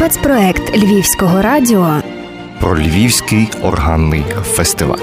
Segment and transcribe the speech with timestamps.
[0.00, 2.02] Спецпроект Львівського радіо
[2.60, 4.98] про Львівський органний фестиваль.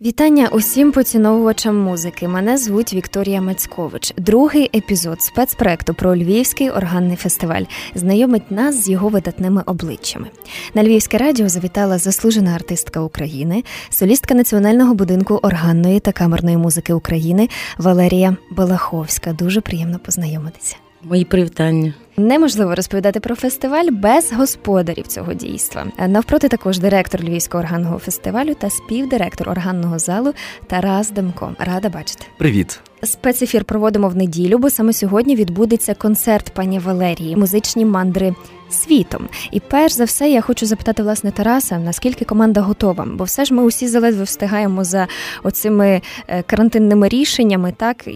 [0.00, 2.28] Вітання усім поціновувачам музики.
[2.28, 4.14] Мене звуть Вікторія Мацькович.
[4.16, 7.64] Другий епізод спецпроекту про Львівський органний фестиваль
[7.94, 10.26] знайомить нас з його видатними обличчями.
[10.74, 17.48] На Львівське радіо завітала заслужена артистка України, солістка Національного будинку органної та камерної музики України
[17.78, 19.32] Валерія Балаховська.
[19.32, 20.76] Дуже приємно познайомитися.
[21.02, 21.94] Мої привітання.
[22.18, 25.86] Неможливо розповідати про фестиваль без господарів цього дійства.
[26.08, 30.32] Навпроти також директор Львівського органного фестивалю та співдиректор органного залу
[30.66, 31.52] Тарас Демко.
[31.58, 32.24] Рада бачити.
[32.38, 32.80] Привіт.
[33.02, 38.34] Спецефір проводимо в неділю, бо саме сьогодні відбудеться концерт пані Валерії, музичні мандри
[38.70, 39.28] світом.
[39.52, 43.06] І перш за все я хочу запитати власне Тараса, наскільки команда готова?
[43.14, 45.08] Бо все ж ми усі заледве встигаємо за
[45.42, 48.08] оцими е, карантинними рішеннями, так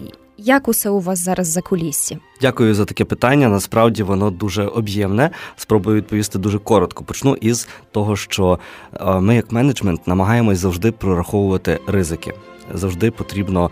[0.45, 2.19] як усе у вас зараз за кулісі?
[2.41, 3.49] Дякую за таке питання.
[3.49, 5.31] Насправді воно дуже об'ємне.
[5.57, 7.05] Спробую відповісти дуже коротко.
[7.05, 8.59] Почну із того, що
[9.01, 12.35] е, ми, як менеджмент, намагаємось завжди прораховувати ризики.
[12.75, 13.71] Завжди потрібно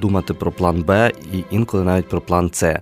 [0.00, 2.62] думати про план Б і інколи навіть про план С.
[2.62, 2.80] Е,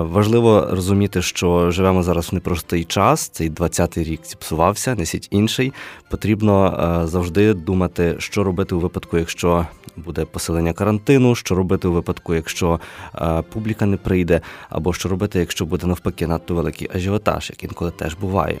[0.00, 3.28] важливо розуміти, що живемо зараз в непростий час.
[3.28, 5.72] Цей 20-й рік зіпсувався, несіть інший.
[6.10, 9.66] Потрібно завжди думати, що робити у випадку, якщо
[9.98, 12.80] буде посилення карантину, що робити у випадку, якщо
[13.14, 14.40] е, публіка не прийде,
[14.70, 18.58] або що робити, якщо буде навпаки надто великий ажіотаж, як інколи теж буває.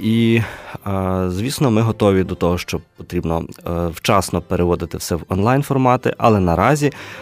[0.00, 0.40] І,
[0.86, 6.14] е, звісно, ми готові до того, що потрібно е, вчасно переводити все в онлайн формати,
[6.18, 6.63] але наразі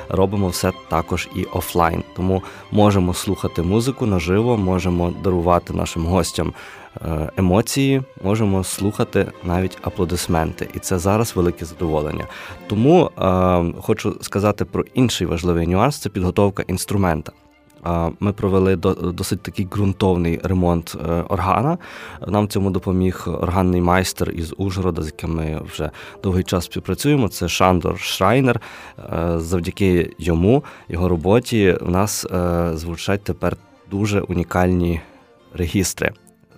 [0.09, 2.03] робимо все також і офлайн.
[2.17, 6.53] Тому можемо слухати музику наживо, можемо дарувати нашим гостям.
[7.05, 12.27] Е, емоції, можемо слухати навіть аплодисменти, і це зараз велике задоволення.
[12.67, 17.33] Тому е, хочу сказати про інший важливий нюанс це підготовка інструмента.
[17.87, 21.79] Е, ми провели досить такий ґрунтовний ремонт е, органа.
[22.27, 25.91] Нам цьому допоміг органний майстер із Ужгорода, з яким ми вже
[26.23, 27.29] довгий час співпрацюємо.
[27.29, 28.61] Це Шандор Шрайнер.
[29.37, 32.27] Завдяки йому, його роботі, у нас
[32.75, 33.57] звучать тепер
[33.91, 35.01] дуже унікальні
[35.55, 36.13] регістри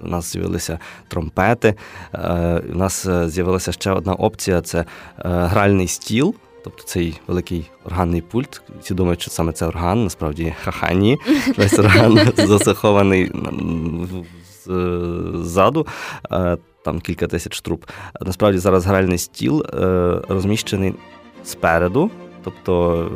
[0.05, 1.75] у нас з'явилися тромпети.
[2.15, 4.85] Е, у нас е, з'явилася ще одна опція це е,
[5.25, 6.35] гральний стіл.
[6.65, 8.63] Тобто цей великий органний пульт.
[8.81, 11.19] Всі думають, що саме це орган, насправді ха-ха, ні.
[11.57, 13.33] Весь орган засахований
[15.35, 15.87] ззаду,
[16.85, 17.87] там кілька тисяч труб.
[18.21, 19.65] Насправді зараз гральний стіл
[20.29, 20.95] розміщений
[21.45, 22.11] спереду,
[22.45, 23.11] тобто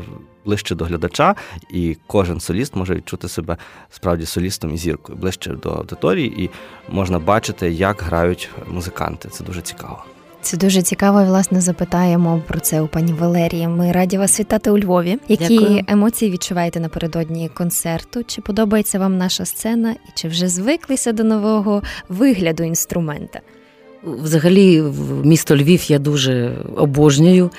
[0.44, 1.34] ближче до глядача,
[1.70, 3.56] і кожен соліст може відчути себе
[3.90, 6.50] справді солістом і зіркою ближче до аудиторії, і
[6.88, 9.28] можна бачити, як грають музиканти.
[9.28, 10.04] Це дуже цікаво.
[10.42, 11.24] Це дуже цікаво.
[11.24, 13.68] Власне, запитаємо про це у пані Валерії.
[13.68, 15.18] Ми раді вас вітати у Львові.
[15.28, 15.84] Які Дякую.
[15.88, 18.24] емоції відчуваєте напередодні концерту?
[18.24, 23.40] Чи подобається вам наша сцена, і чи вже звиклися до нового вигляду інструмента?
[24.04, 24.82] Взагалі,
[25.24, 27.50] місто Львів я дуже обожнюю.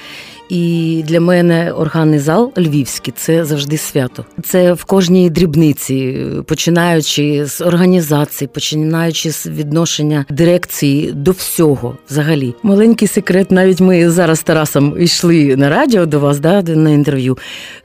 [0.50, 4.26] І для мене органний зал львівський це завжди свято.
[4.44, 11.98] Це в кожній дрібниці, починаючи з організації, починаючи з відношення дирекції до всього.
[12.10, 13.52] Взагалі, маленький секрет.
[13.52, 17.38] Навіть ми зараз з Тарасом йшли на радіо до вас, да, на інтерв'ю,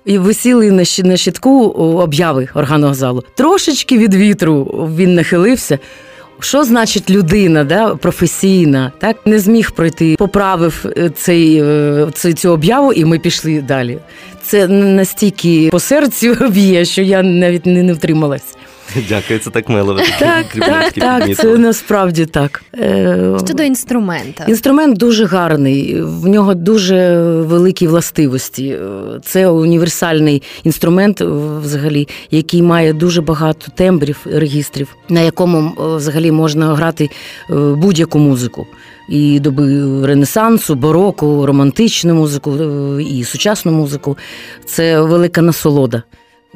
[0.04, 0.70] і висіли
[1.04, 3.22] на щитку обяви органного залу.
[3.34, 4.64] Трошечки від вітру
[4.96, 5.78] він нахилився.
[6.40, 12.50] Що значить людина, да, професійна, так не зміг пройти, поправив е, цей, е, цей цю
[12.50, 13.98] об'яву, і ми пішли далі.
[14.42, 18.53] Це настільки по серцю б'є, що я навіть не, не втрималась.
[19.08, 20.00] Дякую, це так мило.
[20.18, 22.62] Так, так, так, це насправді так.
[22.74, 24.44] Е, Щодо інструмента.
[24.44, 28.78] Інструмент дуже гарний, в нього дуже великі властивості.
[29.24, 31.20] Це універсальний інструмент,
[31.60, 38.66] взагалі, який має дуже багато тембрів, регістрів, на якому взагалі можна грати е, будь-яку музику.
[39.08, 44.16] І доби Ренесансу, бароку, романтичну музику, е, і сучасну музику.
[44.64, 46.02] Це велика насолода.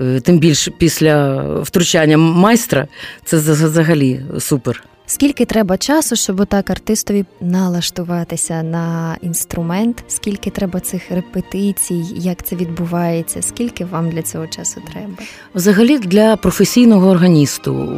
[0.00, 2.88] Е, тим більше після втручання майстра,
[3.24, 4.84] це взагалі супер.
[5.10, 10.04] Скільки треба часу, щоб отак артистові налаштуватися на інструмент?
[10.08, 13.42] Скільки треба цих репетицій, як це відбувається?
[13.42, 15.12] Скільки вам для цього часу треба?
[15.54, 17.88] Взагалі для професійного органісту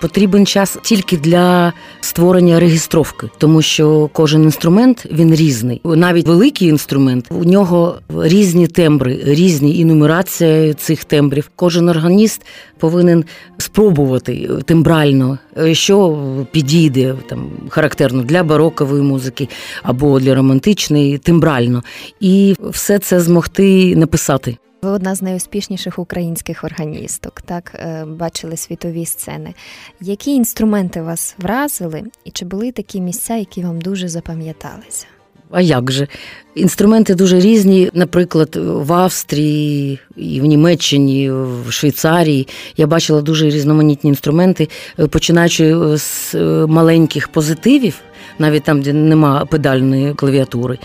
[0.00, 5.80] потрібен час тільки для створення регістровки, тому що кожен інструмент він різний.
[5.84, 11.50] Навіть великий інструмент у нього різні тембри, різні і нумерація цих тембрів.
[11.56, 12.42] Кожен органіст
[12.78, 13.24] повинен
[13.58, 15.38] спробувати тембрально,
[15.72, 16.18] що
[16.60, 19.48] підійде там характерно для барокової музики
[19.82, 21.82] або для романтичної, тембрально,
[22.20, 24.56] і все це змогти написати.
[24.82, 29.54] Ви одна з найуспішніших українських органісток, так е, бачили світові сцени.
[30.00, 35.06] Які інструменти вас вразили, і чи були такі місця, які вам дуже запам'яталися?
[35.50, 36.06] А як же?
[36.54, 37.90] Інструменти дуже різні.
[37.94, 44.68] Наприклад, в Австрії, і в Німеччині, в Швейцарії я бачила дуже різноманітні інструменти,
[44.98, 48.00] е, починаючи з е, маленьких позитивів,
[48.38, 50.78] навіть там, де нема педальної клавіатури.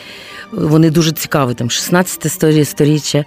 [0.51, 3.25] Вони дуже цікаві, там 16 сторіччя,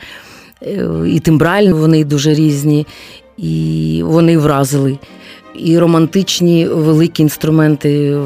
[0.62, 2.86] е, і тимбральні вони дуже різні,
[3.36, 4.98] і вони вразили
[5.58, 8.18] і романтичні великі інструменти,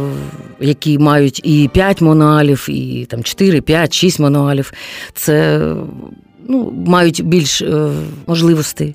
[0.60, 4.72] які мають і 5 мануалів, і там 4, 5, 6 мануалів.
[5.14, 5.60] Це
[6.48, 7.88] ну, мають більш е,
[8.26, 8.94] можливостей.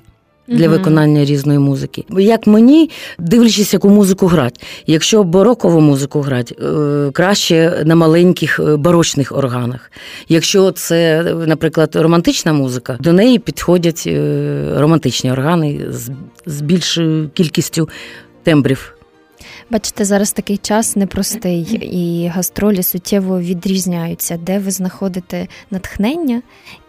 [0.50, 2.04] Для виконання різної музики.
[2.18, 4.60] Як мені, дивлячись, яку музику грати.
[4.86, 9.90] Якщо барокову музику грати, е, краще на маленьких е, барочних органах.
[10.28, 14.08] Якщо це, наприклад, романтична музика, до неї підходять
[14.76, 15.80] романтичні органи
[16.46, 17.88] з більшою кількістю
[18.48, 18.94] тембрів.
[19.70, 21.62] Бачите, зараз такий час непростий,
[21.92, 26.42] і гастролі суттєво відрізняються, де ви знаходите натхнення,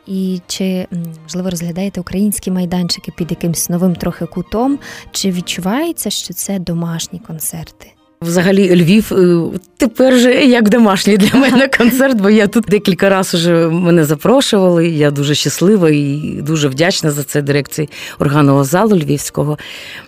[0.08, 0.88] і чи
[1.24, 4.80] можливо розглядаєте українські майданчики під якимсь новим трохи кутом,
[5.12, 7.88] чи відчувається, що це домашні концерти?
[8.22, 13.40] Взагалі, Львів е, тепер же як домашній для мене концерт, бо я тут декілька разів
[13.40, 14.90] вже мене запрошували.
[14.90, 17.90] Я дуже щаслива і дуже вдячна за це дирекції
[18.20, 19.58] органового залу Львівського,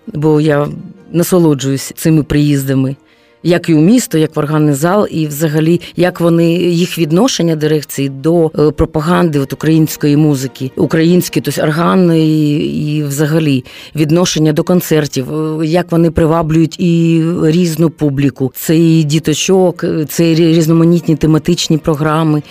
[0.07, 0.67] бо я
[1.11, 2.95] насолоджуюсь цими приїздами
[3.43, 8.09] як і у місто, як в органний зал, і взагалі як вони їх відношення дирекції
[8.09, 13.63] до е, пропаганди от української музики, української, тобто органної і взагалі
[13.95, 18.51] відношення до концертів, е, як вони приваблюють і різну публіку.
[18.55, 22.43] Це і діточок, це і різноманітні тематичні програми,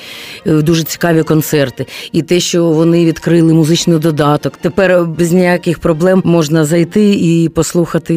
[0.46, 1.86] е, дуже цікаві концерти.
[2.12, 4.56] І те, що вони відкрили музичний додаток.
[4.60, 8.14] Тепер без ніяких проблем можна зайти і послухати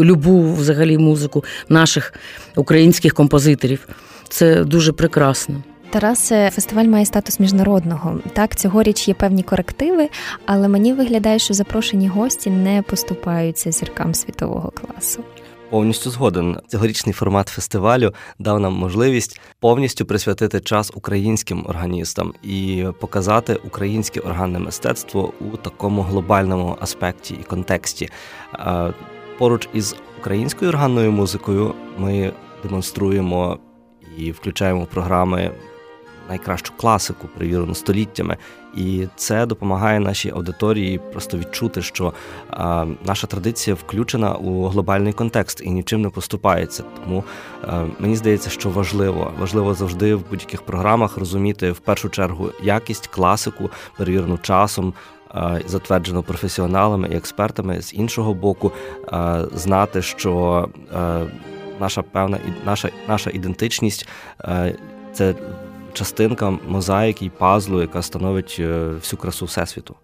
[0.00, 2.11] любу взагалі музику наших
[2.56, 3.88] українських композиторів.
[4.28, 5.62] Це дуже прекрасно.
[5.90, 8.20] Тарасе, фестиваль має статус міжнародного.
[8.32, 10.08] Так, цьогоріч є певні корективи,
[10.46, 15.24] але мені виглядає, що запрошені гості не поступаються зіркам світового класу.
[15.70, 16.56] Повністю згоден.
[16.68, 24.58] Цьогорічний формат фестивалю дав нам можливість повністю присвятити час українським органістам і показати українське органне
[24.58, 28.08] мистецтво у такому глобальному аспекті і контексті.
[29.38, 32.32] Поруч із українською органною музикою ми
[32.62, 33.58] демонструємо
[34.16, 35.50] і включаємо в програми
[36.28, 38.36] найкращу класику, перевірену століттями,
[38.76, 42.12] і це допомагає нашій аудиторії просто відчути, що
[42.50, 46.84] а, наша традиція включена у глобальний контекст і нічим не поступається.
[47.04, 47.24] Тому
[47.66, 53.06] а, мені здається, що важливо важливо завжди в будь-яких програмах розуміти в першу чергу якість,
[53.06, 54.94] класику, перевірену часом.
[55.66, 58.72] Затверджено професіоналами і експертами з іншого боку,
[59.54, 60.68] знати, що
[61.80, 64.08] наша певна наша наша ідентичність
[65.12, 65.34] це
[65.92, 69.94] частинка мозаїки і пазлу, яка становить е, всю красу всесвіту.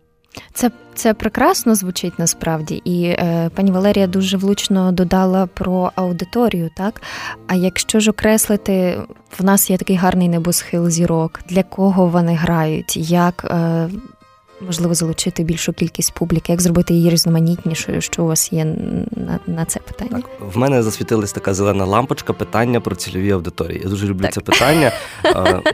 [0.53, 6.71] Це це прекрасно звучить насправді, і е, пані Валерія дуже влучно додала про аудиторію.
[6.77, 7.03] Так
[7.47, 9.01] а якщо ж окреслити,
[9.39, 13.89] в нас є такий гарний небосхил зірок, для кого вони грають, як е,
[14.61, 18.01] можливо залучити більшу кількість публіки, як зробити її різноманітнішою?
[18.01, 20.11] Що у вас є на на це питання?
[20.11, 23.81] Так, В мене засвітилась така зелена лампочка питання про цільові аудиторії.
[23.85, 24.33] Я дуже люблю так.
[24.33, 24.93] це питання.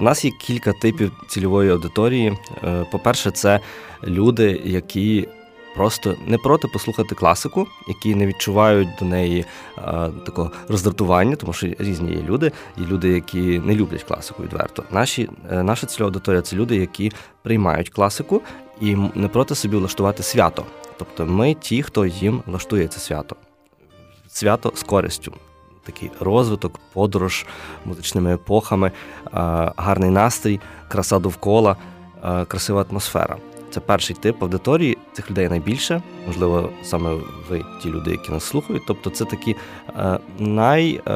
[0.01, 2.39] У нас є кілька типів цільової аудиторії.
[2.65, 3.61] Е, по-перше, це
[4.07, 5.29] люди, які
[5.75, 9.45] просто не проти послухати класику, які не відчувають до неї
[9.77, 14.85] а, такого роздратування, тому що різні є люди, є люди, які не люблять класику відверто.
[14.91, 17.13] Наші, е, Наша цільова аудиторія це люди, які
[17.43, 18.43] приймають класику
[18.81, 20.65] і не проти собі влаштувати свято.
[20.97, 23.37] Тобто ми ті, хто їм влаштує це свято.
[24.29, 25.33] Свято з користю.
[25.85, 27.47] Такий розвиток, подорож
[27.85, 28.91] музичними епохами,
[29.77, 31.77] гарний настрій, краса довкола,
[32.49, 33.37] красива атмосфера.
[33.71, 34.99] Це перший тип аудиторії.
[35.13, 37.15] Цих людей найбільше, можливо, саме
[37.49, 38.83] ви, ті люди, які нас слухають.
[38.87, 39.57] Тобто, це такі
[40.39, 41.13] найширша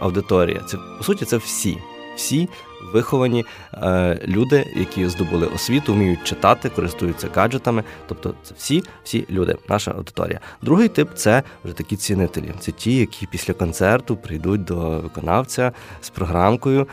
[0.00, 0.60] аудиторія.
[0.60, 1.78] Це по суті, це всі,
[2.16, 2.48] всі
[2.92, 3.44] виховані
[3.74, 7.84] е, люди, які здобули освіту, вміють читати, користуються гаджетами.
[8.08, 10.40] Тобто, це всі, всі люди, наша аудиторія.
[10.62, 12.52] Другий тип це вже такі цінителі.
[12.60, 16.86] Це ті, які після концерту прийдуть до виконавця з програмкою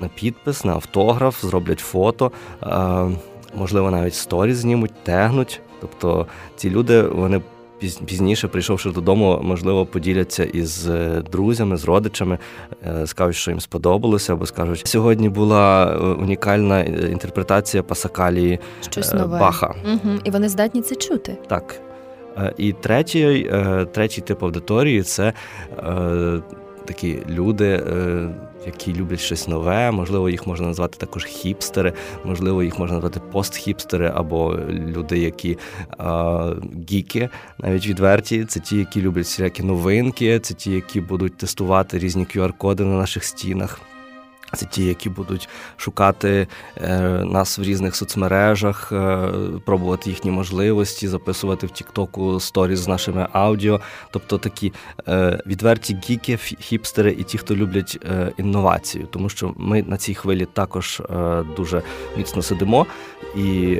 [0.00, 2.32] на підпис, на автограф, зроблять фото,
[3.54, 5.60] можливо, навіть сторіс знімуть, тегнуть.
[5.80, 7.40] Тобто ці люди вони
[8.06, 10.88] пізніше, прийшовши додому, можливо, поділяться із
[11.32, 12.38] друзями, з родичами,
[13.06, 18.58] скажуть, що їм сподобалося, або скажуть, сьогодні була унікальна інтерпретація пасакалії
[18.90, 19.38] Щось нове.
[19.38, 19.74] Баха.
[19.84, 20.18] Угу.
[20.24, 21.36] І вони здатні це чути.
[21.46, 21.80] Так.
[22.56, 23.52] І третій,
[23.92, 25.32] третій тип аудиторії це
[26.84, 27.82] такі люди
[28.66, 31.92] які люблять щось нове, можливо, їх можна назвати також хіпстери,
[32.24, 35.58] можливо, їх можна назвати постхіпстери або люди, які
[35.98, 36.50] а,
[36.90, 37.28] гіки,
[37.58, 38.44] навіть відверті.
[38.44, 43.24] Це ті, які люблять всілякі новинки, це ті, які будуть тестувати різні QR-коди на наших
[43.24, 43.80] стінах.
[44.56, 49.28] Це ті, які будуть шукати е, нас в різних соцмережах, е,
[49.64, 53.80] пробувати їхні можливості, записувати в Тіктоку сторіс з нашими аудіо.
[54.10, 54.72] Тобто такі
[55.08, 58.06] е, відверті гіки, хіпстери і ті, хто люблять
[58.36, 59.06] інновацію.
[59.10, 61.02] Тому що ми на цій хвилі також
[61.56, 61.82] дуже
[62.16, 62.86] міцно сидимо
[63.36, 63.78] і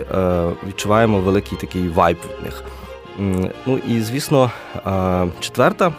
[0.69, 2.65] відчуваємо великий такий вайб від них.
[3.67, 4.51] Ну і звісно,
[5.41, 5.93] четверта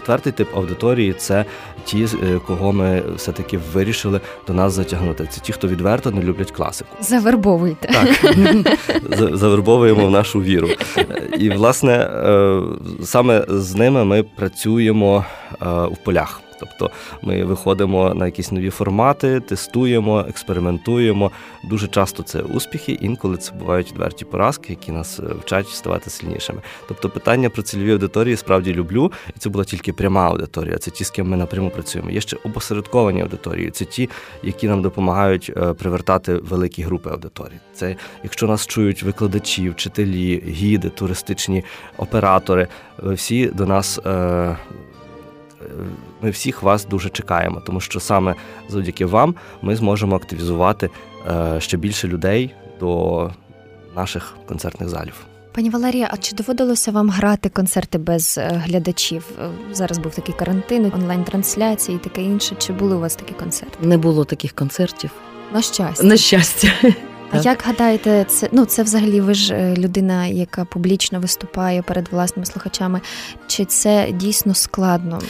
[0.00, 1.44] четвертий тип аудиторії це
[1.84, 5.26] ті, е, кого ми все-таки вирішили до нас затягнути.
[5.30, 6.96] Це ті, хто відверто не люблять класику.
[7.00, 7.88] Завербовуйте.
[7.88, 8.36] Так,
[9.36, 10.68] завербовуємо в нашу віру.
[11.38, 12.60] І, власне, е,
[13.02, 16.40] саме з ними ми працюємо е, в полях.
[16.60, 16.90] Тобто
[17.22, 21.30] ми виходимо на якісь нові формати, тестуємо, експериментуємо.
[21.64, 26.60] Дуже часто це успіхи, інколи це бувають відверті поразки, які нас е, вчать ставати сильнішими.
[26.88, 30.78] Тобто, питання про цільові аудиторії справді люблю, і це була тільки пряма аудиторія.
[30.78, 32.10] Це ті, з ким ми напряму працюємо.
[32.10, 33.70] Є ще обосередковані аудиторії.
[33.70, 34.08] Це ті,
[34.42, 37.60] які нам допомагають е, привертати великі групи аудиторії.
[37.74, 41.64] Це якщо нас чують викладачі, вчителі, гіди, туристичні
[41.98, 42.68] оператори,
[43.02, 43.98] всі до нас.
[44.06, 44.56] Е,
[46.22, 48.34] ми всіх вас дуже чекаємо, тому що саме
[48.68, 50.90] завдяки вам ми зможемо активізувати
[51.30, 53.30] е, ще більше людей до
[53.96, 55.14] наших концертних залів.
[55.52, 59.24] Пані Валерія, а чи доводилося вам грати концерти без е, глядачів?
[59.42, 62.54] Е, зараз був такий карантин, онлайн-трансляції і таке інше.
[62.58, 63.86] Чи були у вас такі концерти?
[63.86, 65.10] Не було таких концертів.
[65.52, 66.06] На щастя.
[66.06, 66.68] На щастя.
[67.32, 72.46] А як гадаєте, це ну це взагалі ви ж людина, яка публічно виступає перед власними
[72.46, 73.00] слухачами?
[73.46, 75.20] Чи це дійсно складно?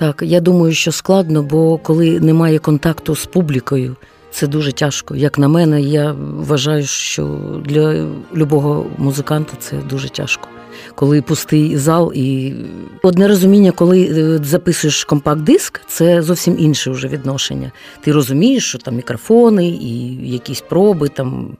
[0.00, 3.96] Так, я думаю, що складно, бо коли немає контакту з публікою,
[4.30, 5.16] це дуже тяжко.
[5.16, 7.24] Як на мене, я вважаю, що
[7.64, 10.48] для любого музиканта це дуже тяжко.
[10.94, 12.54] Коли пустий зал і
[13.02, 17.72] одне розуміння, коли е, записуєш компакт-диск, це зовсім інше вже відношення.
[18.00, 21.56] Ти розумієш, що там мікрофони і якісь проби, там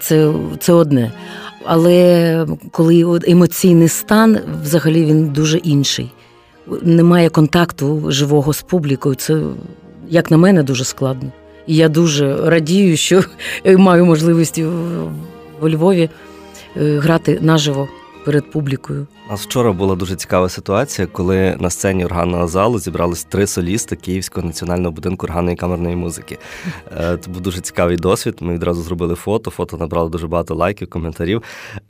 [0.00, 1.12] це, це одне.
[1.64, 6.10] Але коли емоційний стан, взагалі він дуже інший
[6.82, 9.14] немає контакту живого з публікою.
[9.14, 9.40] Це,
[10.08, 11.32] як на мене, дуже складно.
[11.66, 13.22] І я дуже радію, що
[13.78, 14.58] маю можливість
[15.60, 16.10] у Львові
[16.76, 17.88] е, грати наживо
[18.24, 19.06] перед публікою.
[19.28, 23.96] У нас вчора була дуже цікава ситуація, коли на сцені органного залу зібрались три солісти
[23.96, 26.38] Київського національного будинку органної камерної музики.
[26.96, 28.36] Е, це був дуже цікавий досвід.
[28.40, 29.50] Ми відразу зробили фото.
[29.50, 31.42] Фото набрало дуже багато лайків, коментарів.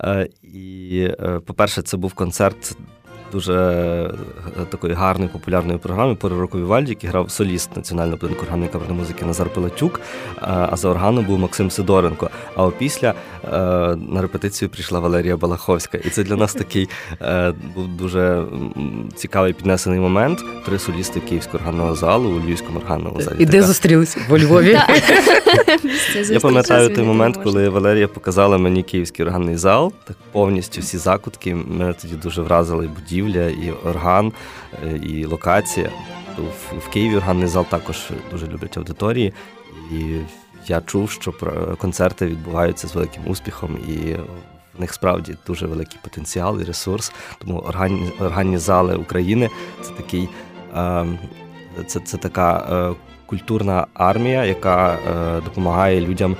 [0.03, 1.09] Е, і,
[1.47, 2.77] по-перше, це був концерт
[3.33, 3.55] дуже
[4.61, 9.25] е, такої гарної популярної програми «Перерокові Вальді, який грав соліст національного будинку органної камерної музики
[9.25, 10.01] Назар Пилатюк,
[10.41, 12.31] а за органом був Максим Сидоренко.
[12.57, 13.49] А опісля е,
[13.97, 15.99] на репетицію прийшла Валерія Балаховська.
[15.99, 16.89] І це для нас такий
[17.23, 18.45] е, був дуже
[19.15, 20.39] цікавий піднесений момент.
[20.67, 23.37] Три солісти Київського органного залу у Львівському органному залі.
[23.39, 24.21] І де зустрілися?
[24.29, 24.79] Во Львові.
[26.31, 31.55] Я пам'ятаю той момент, коли Валерія показала мені київський органний зал, так повністю всі закутки.
[31.55, 34.33] Мене тоді дуже вразили будівлі будівля, і орган,
[34.85, 35.91] е, і локація.
[36.79, 39.33] В Києві органний зал також дуже люблять аудиторії.
[39.93, 40.21] І
[40.67, 41.33] я чув, що
[41.79, 44.13] концерти відбуваються з великим успіхом, і
[44.77, 47.13] в них справді дуже великий потенціал і ресурс.
[47.39, 49.51] Тому органні, органні зали України
[49.83, 50.29] це такий
[50.75, 51.19] ем,
[51.87, 52.95] це, це така е,
[53.27, 56.37] культурна армія, яка е, допомагає людям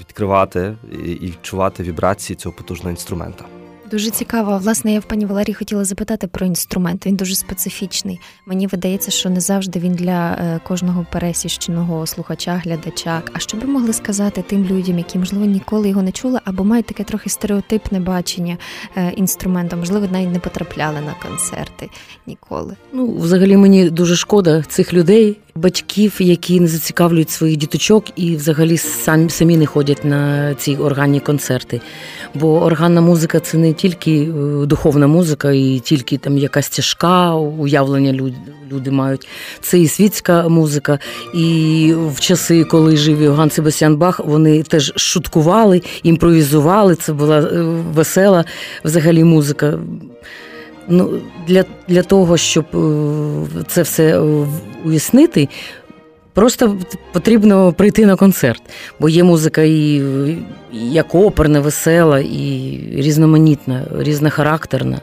[0.00, 3.44] відкривати і відчувати вібрації цього потужного інструмента.
[3.90, 4.58] Дуже цікаво.
[4.58, 7.06] Власне, я в пані Валерії хотіла запитати про інструмент.
[7.06, 8.20] Він дуже специфічний.
[8.46, 13.22] Мені видається, що не завжди він для е, кожного пересічного слухача, глядача.
[13.32, 16.86] А що би могли сказати тим людям, які можливо ніколи його не чули, або мають
[16.86, 18.56] таке трохи стереотипне бачення
[18.96, 21.88] е, інструменту, можливо, навіть не потрапляли на концерти
[22.26, 22.76] ніколи.
[22.92, 28.76] Ну, взагалі, мені дуже шкода цих людей, батьків, які не зацікавлюють своїх діточок і взагалі
[29.28, 31.80] самі не ходять на ці органні концерти.
[32.34, 38.30] Бо органна музика це не тільки е, духовна музика, і тільки там якась тяжка уявлення
[38.72, 39.28] люди мають.
[39.60, 40.98] Це і світська музика.
[41.34, 46.94] І в часи, коли жив Йоган Себастьян Бах, вони теж шуткували, імпровізували.
[46.94, 47.62] Це була е,
[47.94, 48.44] весела
[48.84, 49.78] взагалі музика.
[50.88, 54.20] Ну, Для для того, щоб е, це все
[54.84, 55.48] уяснити,
[56.38, 56.76] просто
[57.12, 58.62] потрібно прийти на концерт,
[59.00, 60.02] бо є музика і
[60.72, 65.00] як оперна, весела, і різноманітна, різнохарактерна.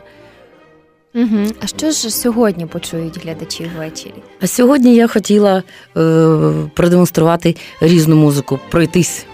[1.16, 1.48] Угу.
[1.64, 4.14] А що ж сьогодні почують глядачі ввечері?
[4.42, 5.64] А сьогодні я хотіла
[5.98, 9.26] е, продемонструвати різну музику, пройтись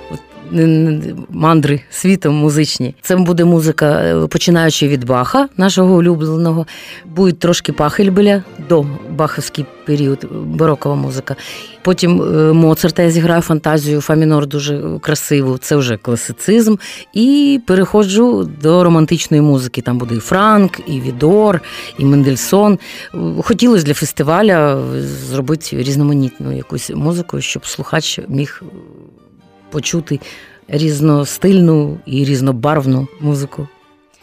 [1.30, 2.96] мандри світом музичні.
[3.02, 6.66] Це буде музика, е, починаючи від Баха, нашого улюбленого.
[7.06, 11.36] Буде трошки Пахельбеля до Баховський період, барокова музика.
[11.82, 16.76] Потім е, Моцарта я зіграю фантазію, фамінор дуже красиву, це вже класицизм.
[17.14, 19.82] І переходжу до романтичної музики.
[19.82, 21.62] Там буде і Франк, і Відор,
[21.98, 22.80] і Мендельсон.
[23.42, 24.84] Хотілося для фестиваля
[25.30, 28.64] зробити різноманітну якусь музику, щоб слухач міг
[29.72, 30.20] почути
[30.68, 33.68] різностильну і різнобарвну музику.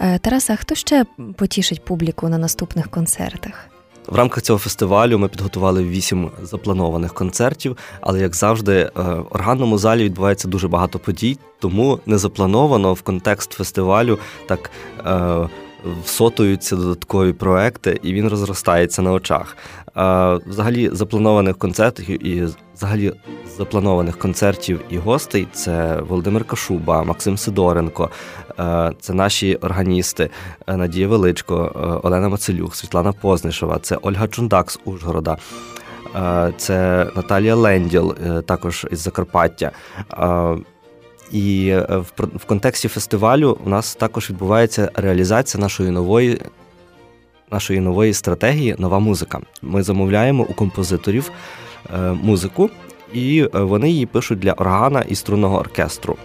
[0.01, 1.05] Е, Тараса, а хто ще
[1.37, 3.69] потішить публіку на наступних концертах?
[4.07, 9.79] В рамках цього фестивалю ми підготували вісім запланованих концертів, але як завжди, е, в органному
[9.79, 14.71] залі відбувається дуже багато подій, тому не заплановано в контекст фестивалю так.
[15.07, 15.49] Е,
[16.05, 19.57] всотуються додаткові проекти, і він розростається на очах.
[20.47, 23.13] Взагалі, запланованих концертів і взагалі
[23.59, 28.11] запланованих концертів і гостей це Володимир Кашуба, Максим Сидоренко,
[29.01, 30.31] це наші органісти
[30.67, 35.37] е, Надія Величко, е, Олена Мацелюк, Світлана Познишева, це Ольга Чундак з Ужгорода.
[36.57, 39.71] Це Наталія Ленділ, е, також із Закарпаття.
[41.33, 41.75] І
[42.19, 46.41] в контексті фестивалю у нас також відбувається реалізація нашої нової
[47.53, 49.41] нашої нової стратегії Нова музика.
[49.63, 51.31] Ми замовляємо у композиторів
[51.95, 52.71] е, музику,
[53.13, 56.17] і е, вони її пишуть для органа і струнного оркестру.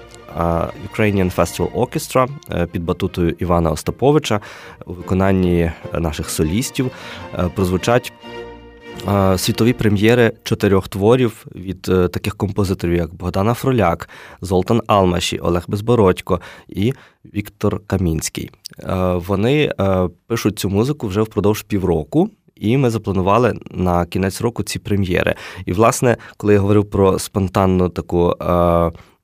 [0.93, 4.39] Ukrainian Festival Orchestra е, під батутою Івана Остаповича
[4.85, 6.91] у виконанні наших солістів
[7.55, 8.13] прозвучать
[9.37, 14.09] світові прем'єри чотирьох творів від е, таких композиторів, як Богдана Фроляк,
[14.41, 16.93] Золтан Алмаші, Олег Безбородько і
[17.35, 18.51] Віктор Камінський.
[18.79, 22.29] Е, вони е, пишуть цю музику вже впродовж півроку.
[22.55, 25.35] І ми запланували на кінець року ці прем'єри.
[25.65, 28.35] І, власне, коли я говорив про спонтанну таку,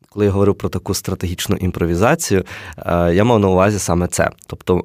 [0.09, 2.43] коли я говорив про таку стратегічну імпровізацію,
[3.13, 4.29] я мав на увазі саме це.
[4.47, 4.83] Тобто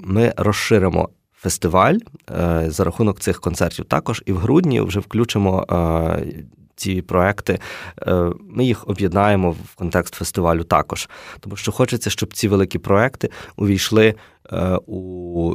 [0.00, 1.94] ми розширимо фестиваль
[2.30, 3.84] е, за рахунок цих концертів.
[3.84, 5.66] Також і в грудні вже включимо.
[5.70, 6.44] Е,
[6.78, 7.58] ці проекти
[8.02, 11.08] е, ми їх об'єднаємо в контекст фестивалю також,
[11.40, 14.14] тому що хочеться, щоб ці великі проекти увійшли
[14.86, 15.54] у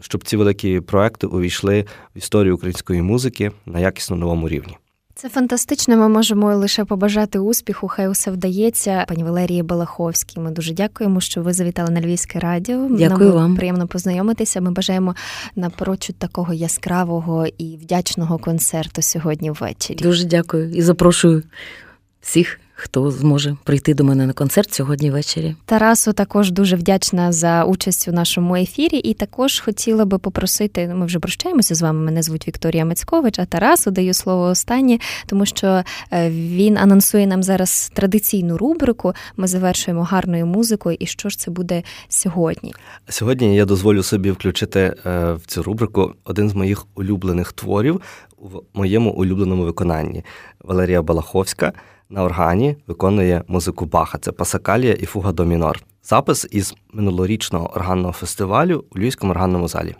[0.00, 4.76] щоб ці великі проекти увійшли в історію української музики на якісно новому рівні.
[5.14, 5.96] Це фантастично.
[5.96, 7.88] Ми можемо лише побажати успіху.
[7.88, 9.04] Хай усе вдається.
[9.08, 10.40] Пані Валерії Балаховській.
[10.40, 12.88] Ми дуже дякуємо, що ви завітали на Львівське радіо.
[12.90, 13.56] Дякую Нам вам.
[13.56, 14.60] приємно познайомитися.
[14.60, 15.14] Ми бажаємо
[15.56, 19.98] напрочуд такого яскравого і вдячного концерту сьогодні ввечері.
[20.02, 21.42] Дуже дякую і запрошую
[22.20, 25.56] всіх хто зможе прийти до мене на концерт сьогодні ввечері.
[25.64, 30.88] Тарасу також дуже вдячна за участь у нашому ефірі, і також хотіла би попросити.
[30.88, 32.04] Ми вже прощаємося з вами.
[32.04, 37.42] Мене звуть Вікторія Мицькович, а Тарасу даю слово останнє, тому що е, він анонсує нам
[37.42, 39.12] зараз традиційну рубрику.
[39.36, 40.96] Ми завершуємо гарною музикою.
[41.00, 42.74] І що ж це буде сьогодні?
[43.08, 48.00] Сьогодні я дозволю собі включити е, в цю рубрику один з моїх улюблених творів
[48.38, 50.24] в моєму улюбленому виконанні
[50.60, 51.72] Валерія Балаховська
[52.10, 54.18] на органі виконує музику Баха.
[54.18, 55.80] Це Пасакалія і Фуга до мінор.
[56.02, 59.94] Запис із минулорічного органного фестивалю у Львівському органному залі.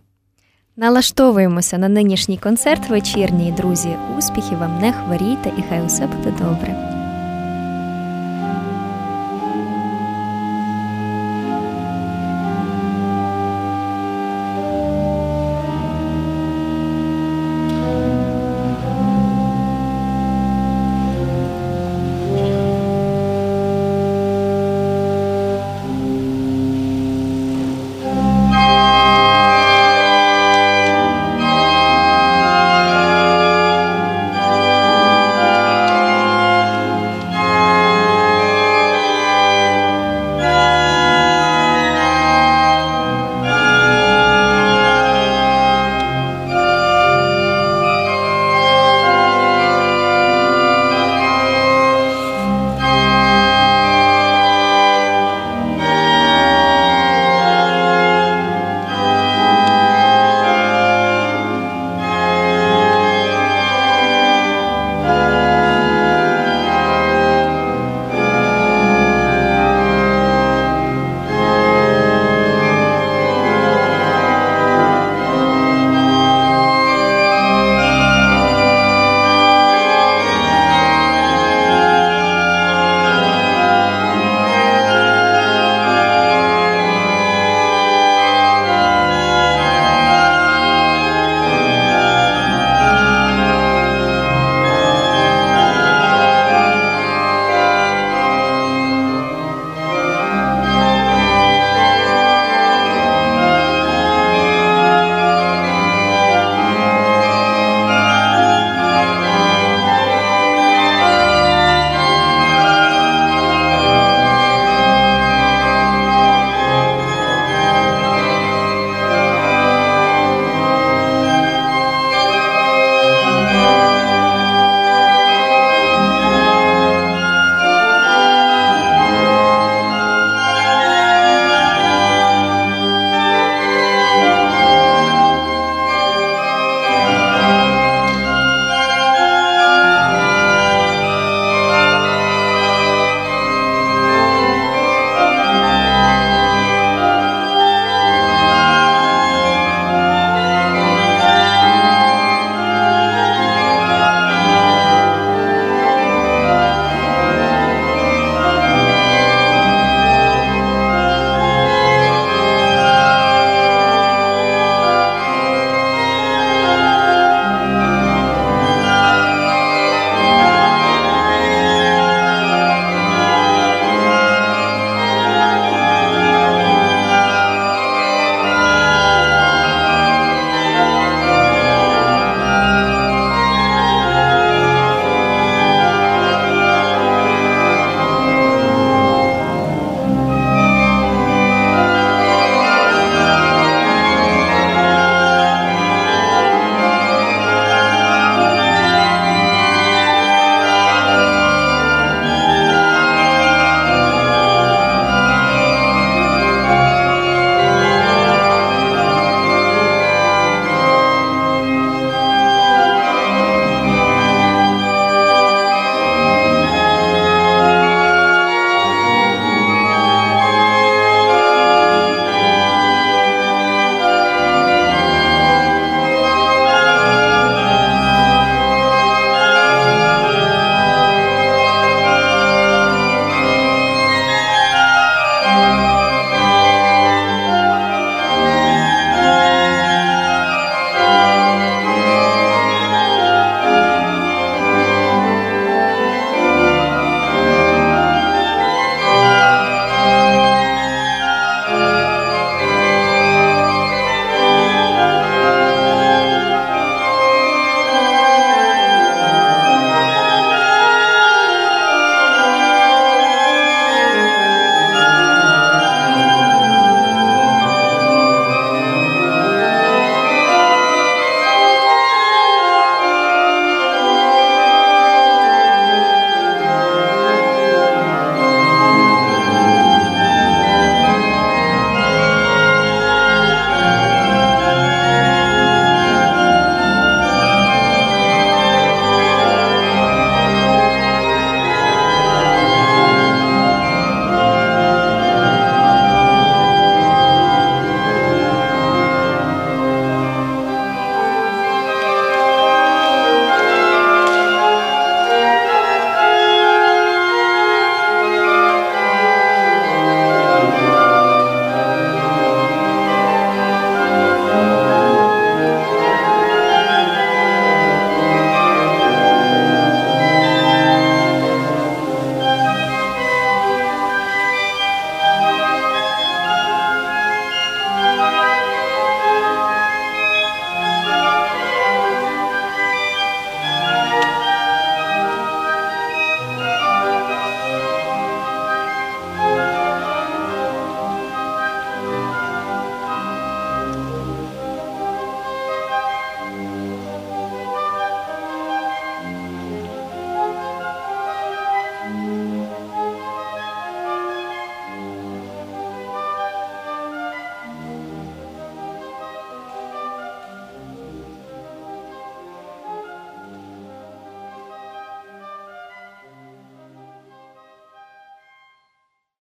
[0.77, 3.97] Налаштовуємося на нинішній концерт вечірній, друзі.
[4.19, 7.00] Успіхів вам не хворійте і хай усе буде добре.